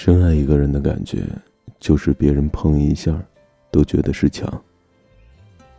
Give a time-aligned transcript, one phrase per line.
[0.00, 1.24] 深爱一个人的感觉，
[1.80, 3.20] 就是别人碰一下，
[3.68, 4.48] 都觉得是墙。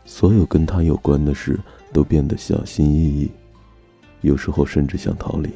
[0.04, 1.58] 所有跟他有关的事，
[1.94, 3.32] 都变得小心翼翼，
[4.20, 5.50] 有时候甚至想逃离。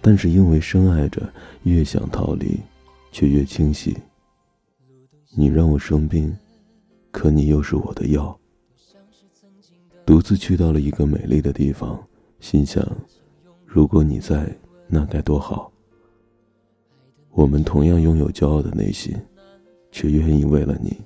[0.00, 1.30] 但是因为深爱着，
[1.64, 2.58] 越想逃离，
[3.12, 3.94] 却越清晰。
[5.36, 6.34] 你让我生病，
[7.10, 8.34] 可你又是我的药。
[10.06, 12.02] 独自去到了一个美丽的地方，
[12.40, 12.82] 心想：
[13.66, 14.50] 如果你在，
[14.88, 15.70] 那该多好。
[17.34, 19.16] 我们同样拥有骄傲的内心，
[19.90, 20.98] 却愿意为了你，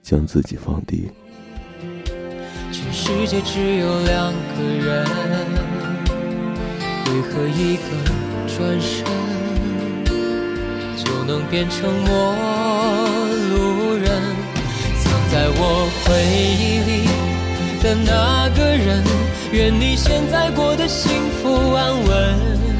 [0.00, 1.10] 将自己放低。
[2.70, 5.04] 全世界只有两个人，
[7.06, 7.82] 为何一个
[8.46, 9.04] 转身
[10.96, 12.32] 就能变成陌
[13.50, 14.22] 路人？
[15.02, 16.08] 藏在我回
[16.60, 16.92] 忆里
[17.82, 19.02] 的那个人，
[19.52, 21.10] 愿你现在过得幸
[21.42, 22.79] 福安稳。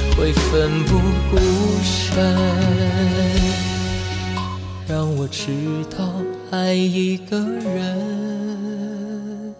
[0.17, 0.97] 会奋不
[1.29, 1.37] 顾
[1.83, 2.11] 身。
[4.87, 5.51] 让我知
[5.89, 9.55] 道爱一个人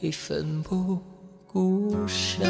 [0.00, 0.98] 会奋不
[1.46, 2.44] 顾身。